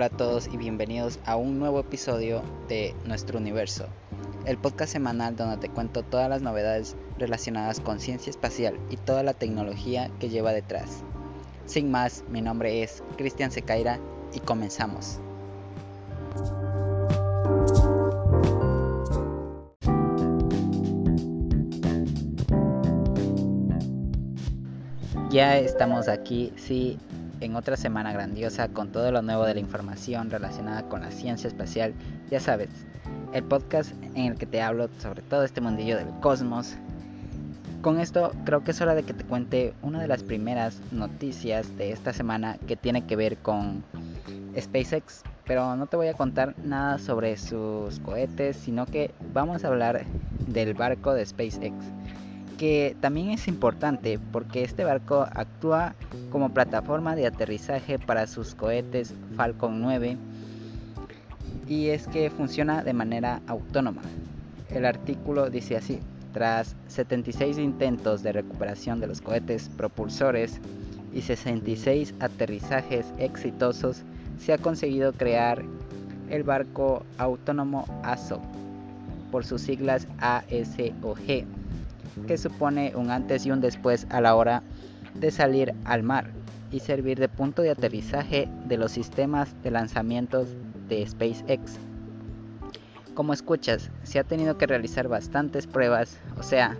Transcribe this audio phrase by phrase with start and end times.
[0.00, 3.84] Hola a todos y bienvenidos a un nuevo episodio de Nuestro Universo,
[4.46, 9.22] el podcast semanal donde te cuento todas las novedades relacionadas con ciencia espacial y toda
[9.22, 11.04] la tecnología que lleva detrás.
[11.66, 14.00] Sin más, mi nombre es Cristian Secaira
[14.32, 15.20] y comenzamos.
[25.30, 26.98] Ya estamos aquí, sí,
[27.40, 31.48] en otra semana grandiosa con todo lo nuevo de la información relacionada con la ciencia
[31.48, 31.94] espacial.
[32.30, 32.68] Ya sabes,
[33.32, 36.76] el podcast en el que te hablo sobre todo este mundillo del cosmos.
[37.82, 41.76] Con esto creo que es hora de que te cuente una de las primeras noticias
[41.78, 43.82] de esta semana que tiene que ver con
[44.58, 49.68] SpaceX, pero no te voy a contar nada sobre sus cohetes, sino que vamos a
[49.68, 50.04] hablar
[50.46, 51.74] del barco de SpaceX
[52.60, 55.94] que también es importante porque este barco actúa
[56.30, 60.18] como plataforma de aterrizaje para sus cohetes Falcon 9
[61.66, 64.02] y es que funciona de manera autónoma.
[64.68, 66.00] El artículo dice así,
[66.34, 70.60] tras 76 intentos de recuperación de los cohetes propulsores
[71.14, 74.02] y 66 aterrizajes exitosos,
[74.38, 75.64] se ha conseguido crear
[76.28, 78.38] el barco autónomo ASO
[79.30, 81.46] por sus siglas ASOG
[82.26, 84.62] que supone un antes y un después a la hora
[85.14, 86.30] de salir al mar
[86.70, 90.48] y servir de punto de aterrizaje de los sistemas de lanzamientos
[90.88, 91.78] de SpaceX.
[93.14, 96.76] Como escuchas, se ha tenido que realizar bastantes pruebas, o sea,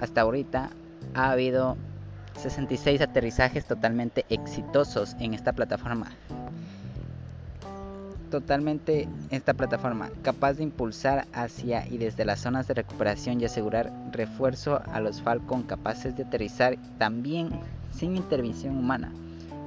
[0.00, 0.70] hasta ahorita
[1.14, 1.76] ha habido
[2.36, 6.10] 66 aterrizajes totalmente exitosos en esta plataforma
[8.30, 13.92] totalmente esta plataforma, capaz de impulsar hacia y desde las zonas de recuperación y asegurar
[14.12, 17.50] refuerzo a los Falcon capaces de aterrizar también
[17.92, 19.12] sin intervención humana.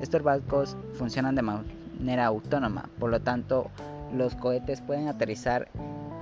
[0.02, 3.70] Estos barcos funcionan de manera autónoma, por lo tanto
[4.14, 5.68] los cohetes pueden aterrizar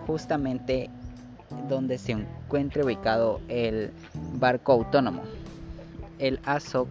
[0.05, 0.89] justamente
[1.67, 3.91] donde se encuentre ubicado el
[4.33, 5.23] barco autónomo.
[6.19, 6.87] El ASOC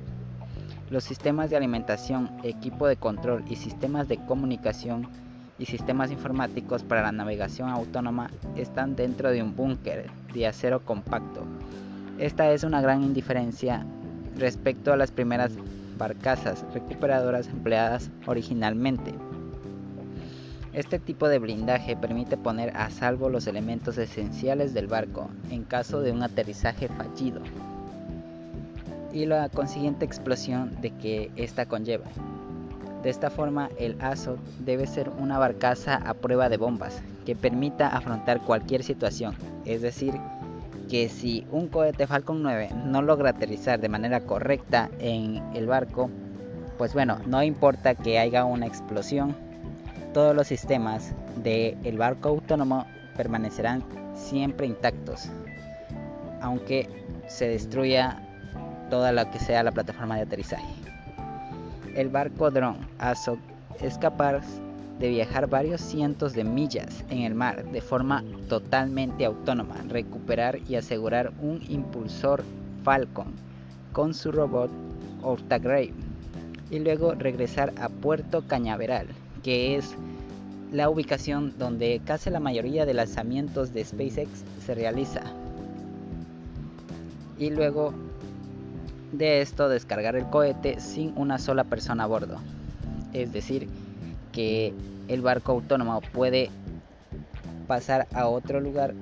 [0.91, 5.09] los sistemas de alimentación, equipo de control y sistemas de comunicación
[5.59, 11.45] y sistemas informáticos para la navegación autónoma están dentro de un búnker de acero compacto.
[12.19, 13.85] Esta es una gran indiferencia
[14.37, 15.53] respecto a las primeras
[15.99, 19.15] barcazas recuperadoras empleadas originalmente.
[20.73, 26.01] Este tipo de blindaje permite poner a salvo los elementos esenciales del barco en caso
[26.03, 27.43] de un aterrizaje fallido
[29.13, 32.07] y la consiguiente explosión de que ésta conlleva.
[33.03, 37.89] De esta forma, el ASO debe ser una barcaza a prueba de bombas que permita
[37.89, 39.37] afrontar cualquier situación.
[39.65, 40.15] Es decir,
[40.89, 46.11] que si un cohete Falcon 9 no logra aterrizar de manera correcta en el barco,
[46.77, 49.37] pues bueno, no importa que haya una explosión,
[50.15, 52.87] todos los sistemas del barco autónomo
[53.17, 53.85] permanecerán
[54.15, 55.31] siempre intactos,
[56.41, 56.89] aunque
[57.27, 58.23] se destruya
[58.91, 60.67] toda la que sea la plataforma de aterrizaje.
[61.99, 63.41] El barco dron ASOC
[63.83, 64.45] es capaz
[65.01, 70.77] de viajar varios cientos de millas en el mar de forma totalmente autónoma, recuperar y
[70.77, 72.45] asegurar un impulsor
[72.85, 73.33] Falcon
[73.93, 74.71] con su robot
[75.23, 75.93] Ortagrave
[76.71, 79.09] y luego regresar a Puerto Cañaveral,
[79.43, 79.97] que es
[80.71, 85.23] la ubicación donde casi la mayoría de lanzamientos de SpaceX se realiza.
[87.41, 87.93] Y luego
[89.13, 92.39] de esto descargar el cohete sin una sola persona a bordo.
[93.13, 93.69] Es decir,
[94.33, 94.75] que
[95.09, 96.51] el barco autónomo puede
[97.67, 98.95] pasar a otro lugar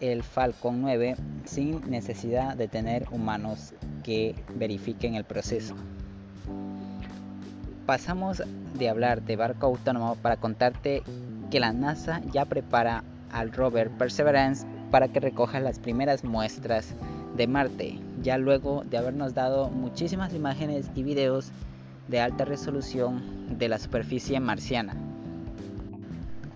[0.00, 5.74] el Falcon 9 sin necesidad de tener humanos que verifiquen el proceso.
[7.86, 8.42] Pasamos
[8.78, 11.02] de hablar de barco autónomo para contarte
[11.50, 16.94] que la NASA ya prepara al rover Perseverance para que recoja las primeras muestras
[17.36, 21.50] de Marte, ya luego de habernos dado muchísimas imágenes y videos
[22.08, 24.94] de alta resolución de la superficie marciana.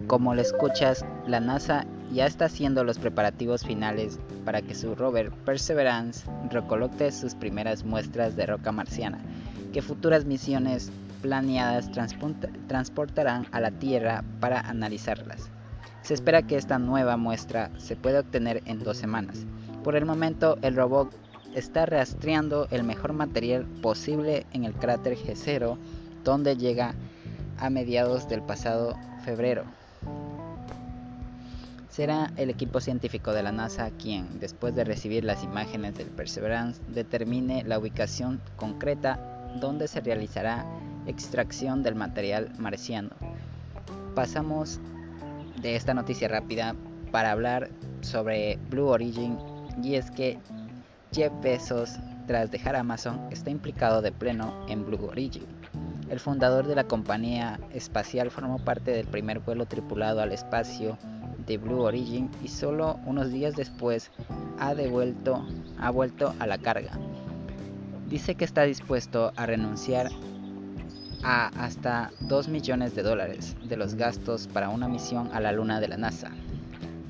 [0.07, 5.33] Como lo escuchas, la NASA ya está haciendo los preparativos finales para que su rover
[5.45, 9.19] Perseverance recolecte sus primeras muestras de roca marciana,
[9.73, 10.93] que futuras misiones
[11.23, 11.91] planeadas
[12.69, 15.51] transportarán a la Tierra para analizarlas.
[16.03, 19.45] Se espera que esta nueva muestra se pueda obtener en dos semanas.
[19.83, 21.13] Por el momento, el robot
[21.57, 25.79] está rastreando el mejor material posible en el cráter G0,
[26.23, 26.95] donde llega
[27.59, 28.95] a mediados del pasado
[29.25, 29.65] febrero.
[31.89, 36.83] Será el equipo científico de la NASA quien, después de recibir las imágenes del Perseverance,
[36.89, 39.19] determine la ubicación concreta
[39.59, 40.67] donde se realizará
[41.07, 43.11] extracción del material marciano.
[44.15, 44.79] pasamos
[45.63, 46.75] de esta noticia rápida
[47.11, 47.71] para hablar
[48.03, 49.39] sobre Blue Origin
[49.83, 50.39] y es que
[51.13, 55.47] Jeff Bezos, tras dejar Amazon, está implicado de pleno en Blue Origin.
[56.11, 60.99] El fundador de la compañía espacial formó parte del primer vuelo tripulado al espacio
[61.47, 64.11] de Blue Origin y solo unos días después
[64.59, 65.47] ha, devuelto,
[65.79, 66.93] ha vuelto a la carga.
[68.09, 70.11] Dice que está dispuesto a renunciar
[71.23, 75.81] a hasta 2 millones de dólares de los gastos para una misión a la luna
[75.81, 76.31] de la NASA,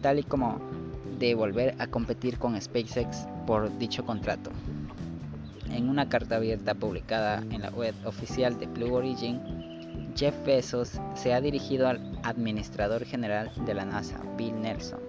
[0.01, 0.76] tal y como
[1.19, 4.51] de volver a competir con SpaceX por dicho contrato.
[5.71, 9.41] En una carta abierta publicada en la web oficial de Blue Origin,
[10.17, 15.01] Jeff Bezos se ha dirigido al administrador general de la NASA, Bill Nelson.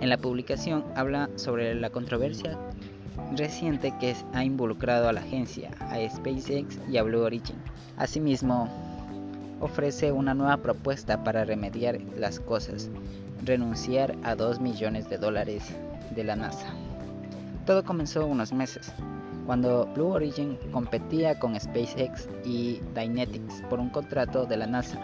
[0.00, 2.58] En la publicación habla sobre la controversia
[3.36, 7.56] reciente que ha involucrado a la agencia, a SpaceX y a Blue Origin.
[7.96, 8.87] Asimismo,
[9.60, 12.90] ofrece una nueva propuesta para remediar las cosas,
[13.44, 15.64] renunciar a 2 millones de dólares
[16.14, 16.66] de la NASA.
[17.66, 18.92] Todo comenzó unos meses,
[19.46, 24.98] cuando Blue Origin competía con SpaceX y Dynetics por un contrato de la NASA.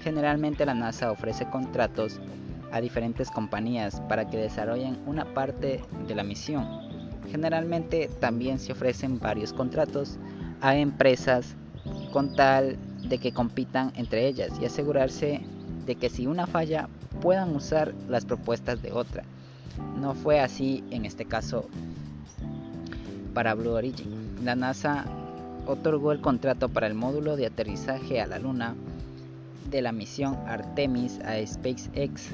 [0.00, 2.20] Generalmente la NASA ofrece contratos
[2.72, 6.88] a diferentes compañías para que desarrollen una parte de la misión
[7.30, 10.18] Generalmente también se ofrecen varios contratos
[10.60, 11.56] a empresas
[12.12, 12.78] con tal
[13.08, 15.40] de que compitan entre ellas y asegurarse
[15.86, 16.88] de que si una falla
[17.20, 19.24] puedan usar las propuestas de otra.
[19.98, 21.66] No fue así en este caso
[23.34, 24.38] para Blue Origin.
[24.44, 25.04] La NASA
[25.66, 28.74] otorgó el contrato para el módulo de aterrizaje a la Luna
[29.70, 32.30] de la misión Artemis a SpaceX.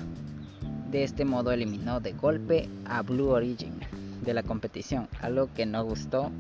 [0.91, 3.75] De este modo eliminó de golpe a Blue Origin
[4.25, 6.31] de la competición, algo que no gustó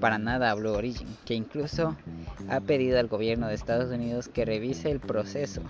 [0.00, 1.96] para nada a Blue Origin, que incluso
[2.48, 5.62] ha pedido al gobierno de Estados Unidos que revise el proceso.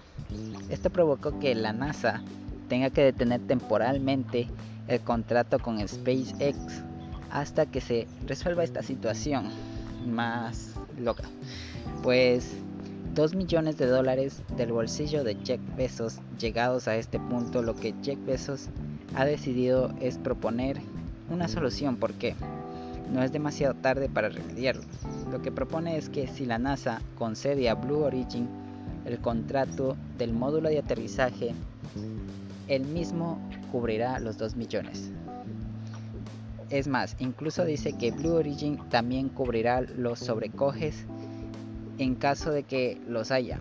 [0.71, 2.23] Esto provocó que la NASA
[2.69, 4.49] tenga que detener temporalmente
[4.89, 6.83] el contrato con SpaceX
[7.31, 9.51] hasta que se resuelva esta situación
[10.07, 11.25] más loca.
[12.03, 12.57] Pues
[13.15, 17.95] 2 millones de dólares del bolsillo de Jeff Bezos llegados a este punto, lo que
[18.03, 18.69] Jeff Bezos
[19.15, 20.81] ha decidido es proponer
[21.31, 22.35] una solución porque
[23.13, 24.83] no es demasiado tarde para remediarlo.
[25.35, 28.49] Lo que propone es que si la NASA concede a Blue Origin
[29.05, 31.57] el contrato del módulo de aterrizaje,
[32.69, 33.41] el mismo
[33.73, 35.11] cubrirá los 2 millones.
[36.71, 41.05] Es más, incluso dice que Blue Origin también cubrirá los sobrecoges
[41.99, 43.59] en caso de que los haya,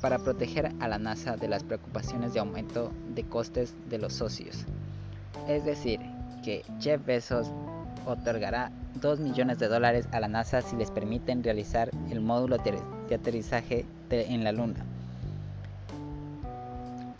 [0.00, 4.66] para proteger a la NASA de las preocupaciones de aumento de costes de los socios.
[5.46, 6.00] Es decir,
[6.42, 7.46] que Jeff Bezos
[8.06, 8.70] otorgará
[9.00, 13.86] 2 millones de dólares a la NASA si les permiten realizar el módulo de aterrizaje
[14.10, 14.84] en la Luna.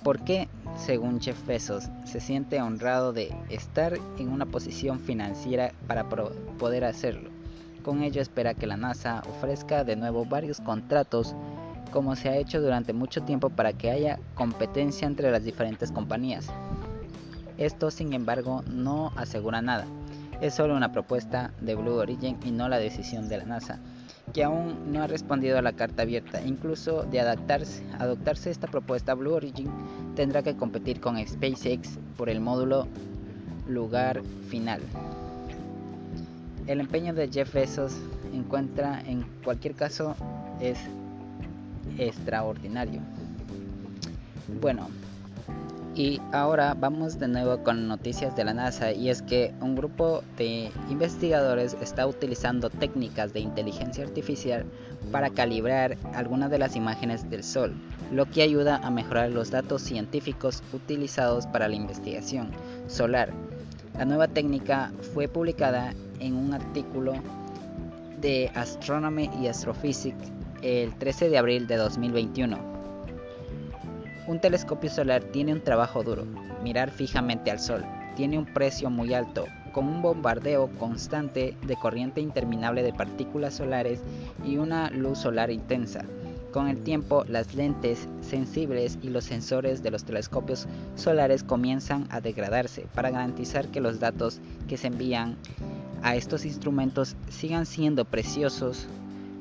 [0.02, 6.08] ¿Por qué, según Jeff Bezos, se siente honrado de estar en una posición financiera para
[6.08, 7.31] poder hacerlo?
[7.85, 11.35] Con ello espera que la NASA ofrezca de nuevo varios contratos
[11.93, 16.49] como se ha hecho durante mucho tiempo para que haya competencia entre las diferentes compañías.
[17.58, 19.85] Esto, sin embargo, no asegura nada.
[20.43, 23.78] Es solo una propuesta de Blue Origin y no la decisión de la NASA,
[24.35, 26.43] que aún no ha respondido a la carta abierta.
[26.43, 29.71] Incluso de adaptarse, adoptarse esta propuesta, Blue Origin
[30.16, 32.88] tendrá que competir con SpaceX por el módulo
[33.69, 34.81] lugar final.
[36.66, 37.95] El empeño de Jeff Bezos
[38.35, 40.16] encuentra en cualquier caso
[40.61, 40.81] es
[41.99, 43.00] extraordinario.
[44.61, 44.88] Bueno,
[45.94, 50.22] y ahora vamos de nuevo con noticias de la NASA y es que un grupo
[50.38, 54.64] de investigadores está utilizando técnicas de inteligencia artificial
[55.11, 57.75] para calibrar algunas de las imágenes del Sol,
[58.11, 62.50] lo que ayuda a mejorar los datos científicos utilizados para la investigación
[62.88, 63.30] solar.
[63.99, 67.12] La nueva técnica fue publicada en un artículo
[68.20, 70.32] de Astronomy y Astrophysics
[70.62, 72.72] el 13 de abril de 2021
[74.26, 76.25] un telescopio solar tiene un trabajo duro,
[76.62, 77.85] mirar fijamente al Sol.
[78.17, 84.00] Tiene un precio muy alto, con un bombardeo constante de corriente interminable de partículas solares
[84.45, 86.05] y una luz solar intensa.
[86.52, 92.21] Con el tiempo, las lentes sensibles y los sensores de los telescopios solares comienzan a
[92.21, 95.37] degradarse para garantizar que los datos que se envían
[96.02, 98.87] a estos instrumentos sigan siendo preciosos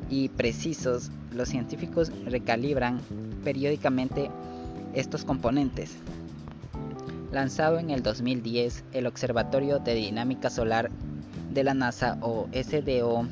[0.10, 1.12] y precisos.
[1.34, 3.02] Los científicos recalibran
[3.44, 4.30] periódicamente
[4.94, 5.98] estos componentes.
[7.32, 10.92] Lanzado en el 2010, el Observatorio de Dinámica Solar
[11.52, 13.28] de la NASA o SDO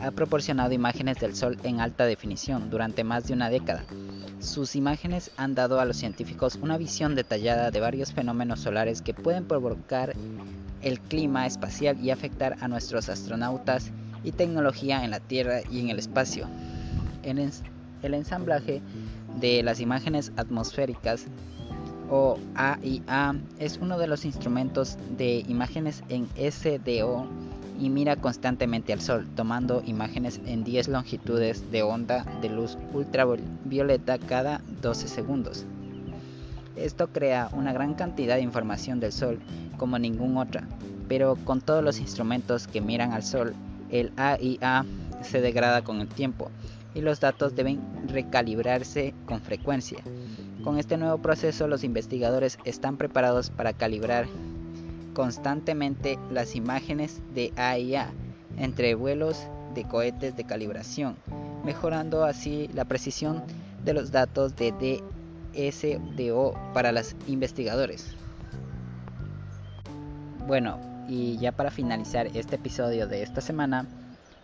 [0.00, 3.84] ha proporcionado imágenes del Sol en alta definición durante más de una década.
[4.38, 9.14] Sus imágenes han dado a los científicos una visión detallada de varios fenómenos solares que
[9.14, 10.14] pueden provocar
[10.82, 13.90] el clima espacial y afectar a nuestros astronautas
[14.22, 16.46] y tecnología en la Tierra y en el espacio.
[17.22, 18.82] El ensamblaje
[19.36, 21.26] de las imágenes atmosféricas
[22.10, 27.26] o AIA es uno de los instrumentos de imágenes en SDO
[27.78, 34.18] y mira constantemente al Sol, tomando imágenes en 10 longitudes de onda de luz ultravioleta
[34.18, 35.66] cada 12 segundos.
[36.76, 39.40] Esto crea una gran cantidad de información del Sol
[39.76, 40.66] como ningún otra,
[41.08, 43.54] pero con todos los instrumentos que miran al Sol,
[43.90, 44.84] el AIA
[45.22, 46.50] se degrada con el tiempo
[46.96, 49.98] y los datos deben recalibrarse con frecuencia.
[50.64, 54.26] Con este nuevo proceso los investigadores están preparados para calibrar
[55.12, 58.10] constantemente las imágenes de AIA
[58.56, 61.16] entre vuelos de cohetes de calibración,
[61.66, 63.42] mejorando así la precisión
[63.84, 65.02] de los datos de
[65.52, 68.16] DSDO para los investigadores.
[70.46, 73.86] Bueno, y ya para finalizar este episodio de esta semana,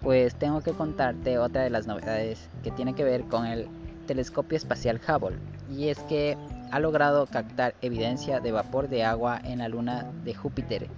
[0.02, 3.68] pues tengo que contarte otra de las novedades que tiene que ver con el
[4.06, 5.38] telescopio espacial Hubble,
[5.70, 6.36] y es que
[6.70, 10.88] ha logrado captar evidencia de vapor de agua en la luna de Júpiter,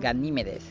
[0.00, 0.64] Ganímedes.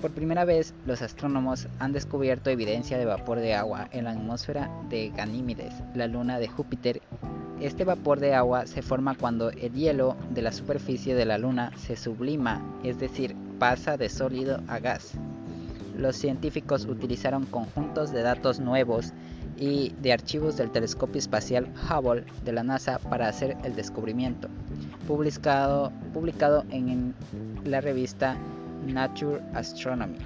[0.00, 4.70] Por primera vez, los astrónomos han descubierto evidencia de vapor de agua en la atmósfera
[4.90, 7.00] de Ganímedes, la luna de Júpiter.
[7.58, 11.72] Este vapor de agua se forma cuando el hielo de la superficie de la luna
[11.78, 15.14] se sublima, es decir, pasa de sólido a gas.
[15.96, 19.12] Los científicos utilizaron conjuntos de datos nuevos
[19.56, 24.48] y de archivos del telescopio espacial Hubble de la NASA para hacer el descubrimiento,
[25.06, 25.92] publicado,
[26.70, 27.14] en
[27.64, 28.36] la revista
[28.86, 30.18] Nature Astronomy.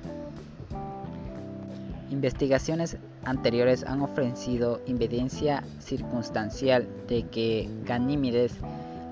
[2.10, 8.54] Investigaciones anteriores han ofrecido evidencia circunstancial de que Ganímedes,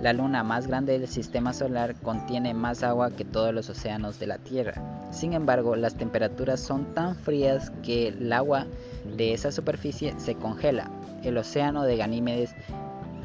[0.00, 4.26] la luna más grande del sistema solar, contiene más agua que todos los océanos de
[4.26, 4.95] la Tierra.
[5.16, 8.66] Sin embargo, las temperaturas son tan frías que el agua
[9.16, 10.90] de esa superficie se congela.
[11.22, 12.54] El océano de Ganímedes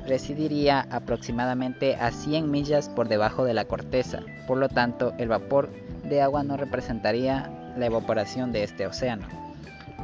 [0.08, 5.70] residiría aproximadamente a 100 millas por debajo de la corteza, por lo tanto el vapor
[6.06, 9.28] de agua no representaría la evaporación de este océano.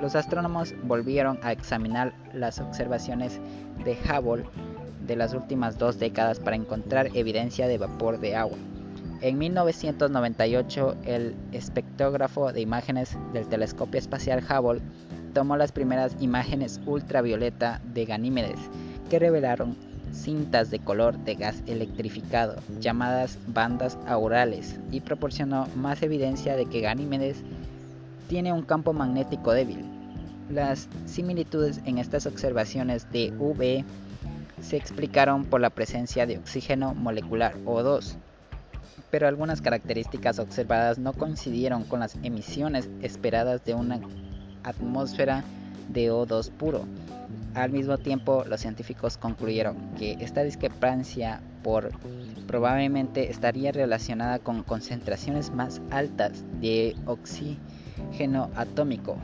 [0.02, 3.40] Los astrónomos volvieron a examinar las observaciones
[3.86, 4.44] de Hubble
[5.08, 8.58] de las últimas dos décadas para encontrar evidencia de vapor de agua.
[9.20, 14.82] En 1998, el espectrógrafo de imágenes del telescopio espacial Hubble
[15.34, 18.60] tomó las primeras imágenes ultravioleta de Ganímedes,
[19.10, 19.76] que revelaron
[20.14, 26.82] cintas de color de gas electrificado, llamadas bandas aurales, y proporcionó más evidencia de que
[26.82, 27.44] Ganímedes
[28.30, 29.84] tiene un campo magnético débil.
[30.52, 33.84] Las similitudes en estas observaciones de UV
[34.62, 38.16] se explicaron por la presencia de oxígeno molecular O2,
[39.10, 44.00] pero algunas características observadas no coincidieron con las emisiones esperadas de una
[44.64, 45.44] atmósfera
[45.90, 46.86] de O2 puro.
[47.54, 51.92] Al mismo tiempo, los científicos concluyeron que esta discrepancia por
[52.48, 59.18] probablemente estaría relacionada con concentraciones más altas de oxígeno atómico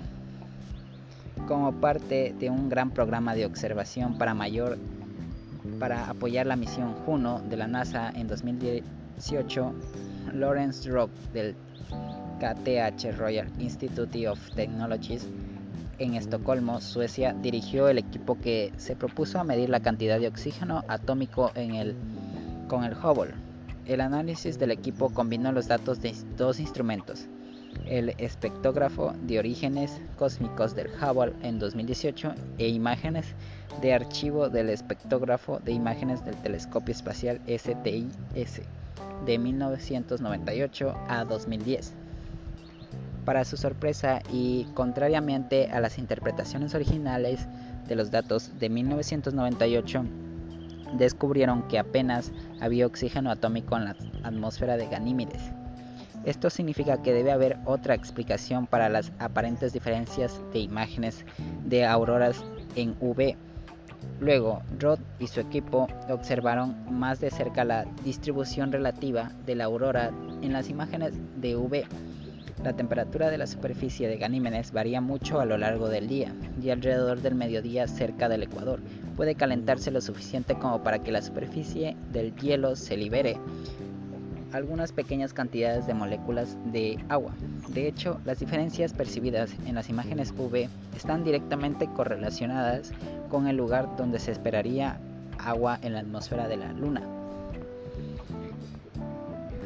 [1.48, 4.78] como parte de un gran programa de observación para mayor
[5.80, 8.84] para apoyar la misión Juno de la NASA en 2010
[10.34, 11.56] Lawrence Rock del
[12.40, 15.28] KTH Royal Institute of Technologies
[16.00, 20.84] en Estocolmo, Suecia, dirigió el equipo que se propuso a medir la cantidad de oxígeno
[20.88, 21.96] atómico en el,
[22.68, 23.34] con el Hubble.
[23.86, 27.28] El análisis del equipo combinó los datos de dos instrumentos,
[27.86, 33.28] el espectrógrafo de orígenes cósmicos del Hubble en 2018 e imágenes
[33.82, 38.62] de archivo del espectrógrafo de imágenes del telescopio espacial STIS
[39.26, 41.94] de 1998 a 2010.
[43.26, 47.48] Para su sorpresa y contrariamente a las interpretaciones originales
[47.88, 50.04] de los datos de 1998,
[50.98, 55.52] descubrieron que apenas había oxígeno atómico en la atmósfera de Ganímedes.
[56.26, 61.26] Esto significa que debe haber otra explicación para las aparentes diferencias de imágenes
[61.66, 62.44] de auroras
[62.76, 63.36] en UV
[64.20, 70.12] Luego, Roth y su equipo observaron más de cerca la distribución relativa de la aurora
[70.42, 71.84] en las imágenes de UV.
[72.64, 76.70] La temperatura de la superficie de Ganímedes varía mucho a lo largo del día y
[76.70, 78.80] alrededor del mediodía cerca del ecuador
[79.18, 83.38] puede calentarse lo suficiente como para que la superficie del hielo se libere
[84.54, 87.34] algunas pequeñas cantidades de moléculas de agua.
[87.70, 92.92] De hecho, las diferencias percibidas en las imágenes UV están directamente correlacionadas
[93.34, 95.00] con el lugar donde se esperaría
[95.40, 97.02] agua en la atmósfera de la Luna.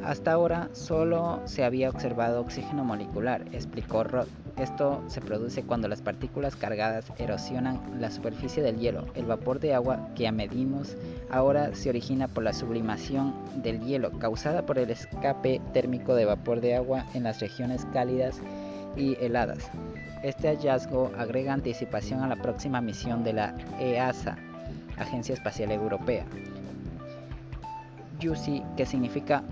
[0.06, 4.30] Hasta ahora solo se había observado oxígeno molecular, explicó Roth.
[4.58, 9.04] Esto se produce cuando las partículas cargadas erosionan la superficie del hielo.
[9.16, 10.96] El vapor de agua que medimos
[11.30, 16.62] ahora se origina por la sublimación del hielo causada por el escape térmico de vapor
[16.62, 18.40] de agua en las regiones cálidas
[18.98, 19.70] y heladas.
[20.24, 24.38] Este hallazgo agrega anticipación a la próxima misión de la EASA,
[24.98, 26.26] Agencia Espacial Europea.
[28.22, 29.44] JUICY, que significa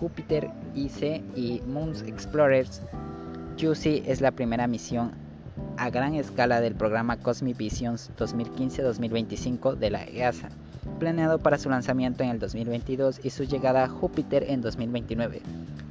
[0.00, 2.82] Júpiter IC y Moons Explorers,
[3.60, 5.12] JUICY es la primera misión
[5.76, 10.48] a gran escala del programa Cosmic Visions 2015-2025 de la EASA,
[10.98, 15.42] planeado para su lanzamiento en el 2022 y su llegada a Júpiter en 2029.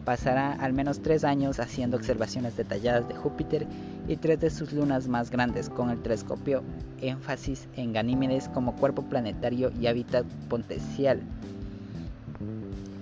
[0.06, 3.68] Pasará al menos tres años haciendo observaciones detalladas de Júpiter
[4.08, 6.64] y tres de sus lunas más grandes, con el telescopio
[7.02, 11.22] énfasis en Ganímedes como cuerpo planetario y hábitat potencial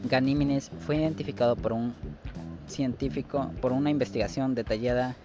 [0.09, 1.93] Ganímedes fue identificado por un
[2.67, 5.15] científico por una investigación detallada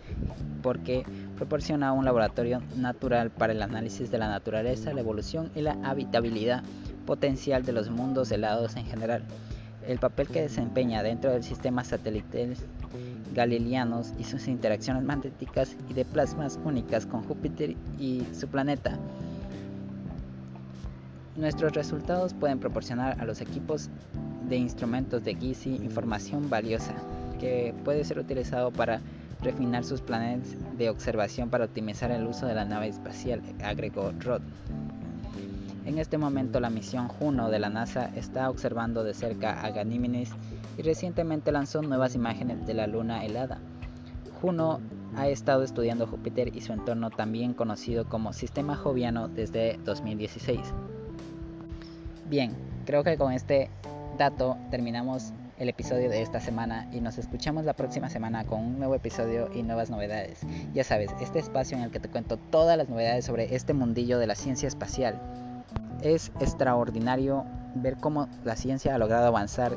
[0.62, 1.04] porque
[1.36, 6.62] proporciona un laboratorio natural para el análisis de la naturaleza, la evolución y la habitabilidad
[7.06, 9.24] potencial de los mundos helados en general.
[9.86, 12.56] El papel que desempeña dentro del sistema satelital
[13.34, 18.98] galileanos y sus interacciones magnéticas y de plasmas únicas con Júpiter y su planeta.
[21.36, 23.90] Nuestros resultados pueden proporcionar a los equipos
[24.48, 26.94] de instrumentos de GISI información valiosa
[27.40, 29.00] que puede ser utilizado para
[29.44, 34.42] refinar sus planes de observación para optimizar el uso de la nave espacial, agregó Rod.
[35.84, 40.30] En este momento la misión Juno de la NASA está observando de cerca a Ganímedes
[40.78, 43.58] y recientemente lanzó nuevas imágenes de la luna helada.
[44.40, 44.80] Juno
[45.14, 50.60] ha estado estudiando Júpiter y su entorno también conocido como Sistema Joviano desde 2016.
[52.30, 53.68] Bien, creo que con este
[54.18, 58.78] dato terminamos el episodio de esta semana y nos escuchamos la próxima semana con un
[58.78, 60.40] nuevo episodio y nuevas novedades.
[60.72, 64.18] Ya sabes, este espacio en el que te cuento todas las novedades sobre este mundillo
[64.18, 65.20] de la ciencia espacial.
[66.02, 67.44] Es extraordinario
[67.76, 69.76] ver cómo la ciencia ha logrado avanzar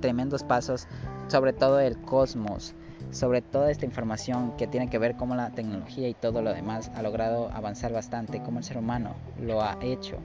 [0.00, 0.86] tremendos pasos
[1.28, 2.74] sobre todo el cosmos,
[3.10, 6.90] sobre toda esta información que tiene que ver cómo la tecnología y todo lo demás
[6.94, 10.18] ha logrado avanzar bastante, cómo el ser humano lo ha hecho.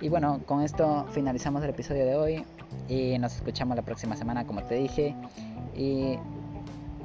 [0.00, 2.44] Y bueno, con esto finalizamos el episodio de hoy
[2.88, 5.14] y nos escuchamos la próxima semana como te dije.
[5.76, 6.16] Y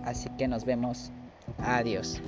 [0.03, 1.11] así que nos vemos.
[1.59, 2.21] Adiós.